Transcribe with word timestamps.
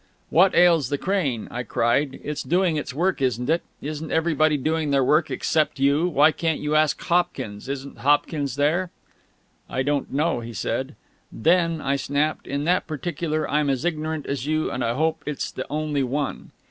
"What 0.31 0.55
ails 0.55 0.89
the 0.89 0.97
crane?" 0.97 1.47
I 1.51 1.61
cried. 1.61 2.19
"It's 2.23 2.41
doing 2.41 2.75
its 2.75 2.91
work, 2.91 3.21
isn't 3.21 3.51
it? 3.51 3.61
Isn't 3.83 4.11
everybody 4.11 4.57
doing 4.57 4.89
their 4.89 5.03
work 5.03 5.29
except 5.29 5.77
you? 5.79 6.07
Why 6.07 6.31
can't 6.31 6.59
you 6.59 6.73
ask 6.73 6.99
Hopkins? 7.03 7.69
Isn't 7.69 7.99
Hopkins 7.99 8.55
there?" 8.55 8.89
"I 9.69 9.83
don't 9.83 10.11
know," 10.11 10.39
he 10.39 10.53
said. 10.53 10.95
"Then," 11.31 11.81
I 11.81 11.97
snapped, 11.97 12.47
"in 12.47 12.63
that 12.63 12.87
particular 12.87 13.47
I'm 13.47 13.69
as 13.69 13.85
ignorant 13.85 14.25
as 14.25 14.47
you, 14.47 14.71
and 14.71 14.83
I 14.83 14.95
hope 14.95 15.21
it's 15.27 15.51
the 15.51 15.67
only 15.69 16.01
one." 16.01 16.49